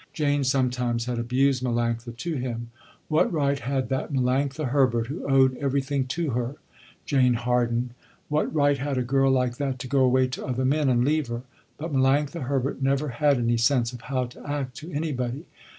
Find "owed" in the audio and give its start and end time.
5.29-5.55